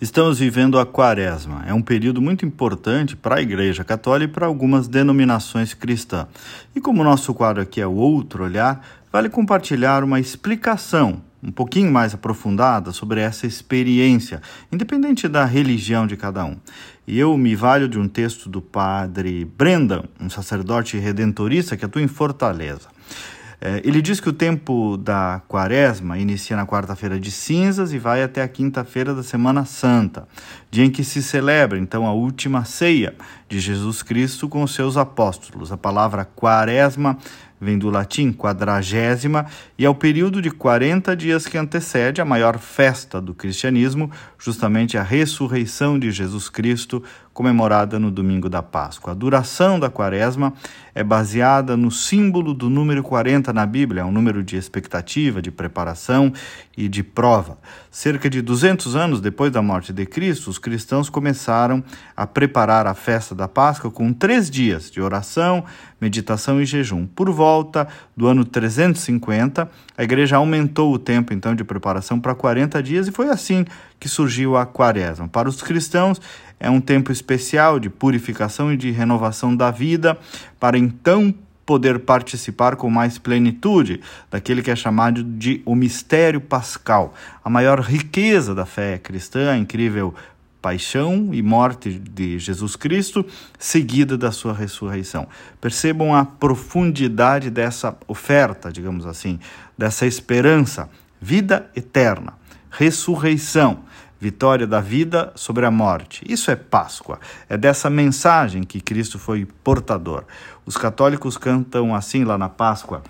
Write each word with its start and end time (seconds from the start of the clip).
Estamos 0.00 0.38
vivendo 0.38 0.78
a 0.78 0.86
Quaresma. 0.86 1.64
É 1.66 1.74
um 1.74 1.82
período 1.82 2.22
muito 2.22 2.46
importante 2.46 3.16
para 3.16 3.38
a 3.38 3.42
Igreja 3.42 3.82
Católica 3.82 4.30
e 4.30 4.32
para 4.32 4.46
algumas 4.46 4.86
denominações 4.86 5.74
cristãs. 5.74 6.28
E 6.72 6.80
como 6.80 7.00
o 7.00 7.04
nosso 7.04 7.34
quadro 7.34 7.60
aqui 7.60 7.80
é 7.80 7.86
o 7.86 7.94
Outro 7.94 8.44
Olhar, 8.44 8.80
vale 9.12 9.28
compartilhar 9.28 10.04
uma 10.04 10.20
explicação 10.20 11.20
um 11.42 11.50
pouquinho 11.50 11.90
mais 11.90 12.14
aprofundada 12.14 12.92
sobre 12.92 13.20
essa 13.20 13.44
experiência, 13.44 14.40
independente 14.70 15.26
da 15.26 15.44
religião 15.44 16.06
de 16.06 16.16
cada 16.16 16.44
um. 16.44 16.56
E 17.04 17.18
eu 17.18 17.36
me 17.36 17.56
valho 17.56 17.88
de 17.88 17.98
um 17.98 18.06
texto 18.06 18.48
do 18.48 18.60
padre 18.60 19.44
Brendan, 19.44 20.04
um 20.20 20.30
sacerdote 20.30 20.96
redentorista 20.96 21.76
que 21.76 21.84
atua 21.84 22.02
em 22.02 22.08
Fortaleza. 22.08 22.88
É, 23.60 23.82
ele 23.84 24.00
diz 24.00 24.20
que 24.20 24.28
o 24.28 24.32
tempo 24.32 24.96
da 24.96 25.42
quaresma 25.48 26.16
inicia 26.16 26.56
na 26.56 26.64
quarta-feira 26.64 27.18
de 27.18 27.30
cinzas 27.32 27.92
e 27.92 27.98
vai 27.98 28.22
até 28.22 28.40
a 28.42 28.48
quinta-feira 28.48 29.12
da 29.12 29.22
Semana 29.22 29.64
Santa, 29.64 30.28
dia 30.70 30.84
em 30.84 30.90
que 30.90 31.02
se 31.02 31.20
celebra 31.22 31.76
então 31.76 32.06
a 32.06 32.12
última 32.12 32.64
ceia 32.64 33.16
de 33.48 33.58
Jesus 33.58 34.02
Cristo 34.02 34.48
com 34.48 34.62
os 34.62 34.74
seus 34.74 34.96
apóstolos. 34.96 35.72
A 35.72 35.76
palavra 35.76 36.24
quaresma 36.24 37.18
vem 37.60 37.78
do 37.78 37.90
latim 37.90 38.32
quadragésima 38.32 39.46
e 39.76 39.84
é 39.84 39.90
o 39.90 39.94
período 39.94 40.40
de 40.40 40.50
40 40.50 41.16
dias 41.16 41.46
que 41.46 41.58
antecede 41.58 42.20
a 42.20 42.24
maior 42.24 42.58
festa 42.58 43.20
do 43.20 43.34
cristianismo, 43.34 44.10
justamente 44.38 44.96
a 44.96 45.02
ressurreição 45.02 45.98
de 45.98 46.10
Jesus 46.10 46.48
Cristo, 46.48 47.02
comemorada 47.32 48.00
no 48.00 48.10
domingo 48.10 48.48
da 48.48 48.62
Páscoa. 48.62 49.12
A 49.12 49.14
duração 49.14 49.78
da 49.78 49.88
quaresma 49.88 50.52
é 50.92 51.04
baseada 51.04 51.76
no 51.76 51.88
símbolo 51.88 52.52
do 52.52 52.68
número 52.68 53.00
40 53.00 53.52
na 53.52 53.64
Bíblia, 53.64 54.02
é 54.02 54.04
um 54.04 54.10
número 54.10 54.42
de 54.42 54.56
expectativa, 54.56 55.40
de 55.40 55.52
preparação 55.52 56.32
e 56.76 56.88
de 56.88 57.04
prova. 57.04 57.56
Cerca 57.92 58.28
de 58.28 58.42
200 58.42 58.96
anos 58.96 59.20
depois 59.20 59.52
da 59.52 59.62
morte 59.62 59.92
de 59.92 60.04
Cristo, 60.04 60.50
os 60.50 60.58
cristãos 60.58 61.08
começaram 61.08 61.84
a 62.16 62.26
preparar 62.26 62.88
a 62.88 62.94
festa 62.94 63.36
da 63.36 63.46
Páscoa 63.46 63.88
com 63.88 64.12
três 64.12 64.50
dias 64.50 64.90
de 64.90 65.00
oração, 65.00 65.64
meditação 66.00 66.60
e 66.60 66.66
jejum. 66.66 67.06
Por 67.06 67.30
volta 67.30 67.47
do 68.16 68.26
ano 68.26 68.44
350, 68.44 69.68
a 69.96 70.02
igreja 70.02 70.36
aumentou 70.36 70.92
o 70.92 70.98
tempo 70.98 71.32
então 71.32 71.54
de 71.54 71.64
preparação 71.64 72.20
para 72.20 72.34
40 72.34 72.82
dias 72.82 73.08
e 73.08 73.12
foi 73.12 73.28
assim 73.28 73.64
que 73.98 74.08
surgiu 74.08 74.56
a 74.56 74.66
quaresma. 74.66 75.28
Para 75.28 75.48
os 75.48 75.62
cristãos, 75.62 76.20
é 76.60 76.68
um 76.68 76.80
tempo 76.80 77.12
especial 77.12 77.78
de 77.78 77.88
purificação 77.88 78.72
e 78.72 78.76
de 78.76 78.90
renovação 78.90 79.54
da 79.54 79.70
vida, 79.70 80.18
para 80.58 80.78
então 80.78 81.34
poder 81.64 81.98
participar 81.98 82.76
com 82.76 82.88
mais 82.88 83.18
plenitude 83.18 84.00
daquele 84.30 84.62
que 84.62 84.70
é 84.70 84.76
chamado 84.76 85.22
de 85.22 85.60
o 85.66 85.74
mistério 85.74 86.40
pascal, 86.40 87.12
a 87.44 87.50
maior 87.50 87.80
riqueza 87.80 88.54
da 88.54 88.64
fé 88.64 88.96
cristã, 88.96 89.52
a 89.52 89.58
incrível 89.58 90.14
paixão 90.60 91.30
e 91.32 91.42
morte 91.42 91.92
de 91.92 92.38
Jesus 92.38 92.76
Cristo, 92.76 93.24
seguida 93.58 94.18
da 94.18 94.32
sua 94.32 94.52
ressurreição. 94.52 95.26
Percebam 95.60 96.14
a 96.14 96.24
profundidade 96.24 97.50
dessa 97.50 97.96
oferta, 98.06 98.70
digamos 98.72 99.06
assim, 99.06 99.38
dessa 99.76 100.06
esperança, 100.06 100.88
vida 101.20 101.70
eterna, 101.74 102.34
ressurreição 102.70 103.84
vitória 104.20 104.66
da 104.66 104.80
vida 104.80 105.32
sobre 105.34 105.64
a 105.64 105.70
morte. 105.70 106.24
Isso 106.28 106.50
é 106.50 106.56
Páscoa. 106.56 107.20
É 107.48 107.56
dessa 107.56 107.88
mensagem 107.88 108.64
que 108.64 108.80
Cristo 108.80 109.18
foi 109.18 109.46
portador. 109.62 110.24
Os 110.66 110.76
católicos 110.76 111.36
cantam 111.36 111.94
assim 111.94 112.24
lá 112.24 112.36
na 112.36 112.48
Páscoa: 112.48 113.02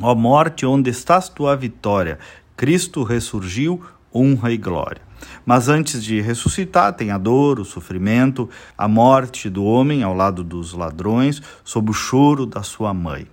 Ó 0.00 0.12
oh 0.12 0.14
morte, 0.14 0.66
onde 0.66 0.90
estás 0.90 1.28
tua 1.28 1.56
vitória? 1.56 2.18
Cristo 2.56 3.02
ressurgiu, 3.02 3.82
honra 4.14 4.52
e 4.52 4.56
glória. 4.56 5.02
Mas 5.44 5.68
antes 5.68 6.02
de 6.02 6.20
ressuscitar, 6.20 6.92
tem 6.92 7.10
a 7.10 7.18
dor, 7.18 7.58
o 7.58 7.64
sofrimento, 7.64 8.48
a 8.76 8.86
morte 8.86 9.48
do 9.50 9.64
homem 9.64 10.02
ao 10.02 10.14
lado 10.14 10.44
dos 10.44 10.72
ladrões, 10.72 11.42
sob 11.62 11.90
o 11.90 11.94
choro 11.94 12.46
da 12.46 12.62
sua 12.62 12.92
mãe. 12.94 13.26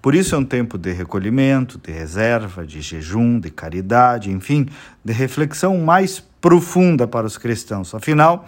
Por 0.00 0.14
isso 0.14 0.34
é 0.34 0.38
um 0.38 0.44
tempo 0.44 0.76
de 0.76 0.92
recolhimento, 0.92 1.78
de 1.78 1.92
reserva, 1.92 2.66
de 2.66 2.80
jejum, 2.80 3.38
de 3.38 3.50
caridade, 3.50 4.30
enfim, 4.30 4.66
de 5.04 5.12
reflexão 5.12 5.78
mais 5.78 6.18
profunda 6.40 7.06
para 7.06 7.26
os 7.26 7.38
cristãos. 7.38 7.94
Afinal, 7.94 8.46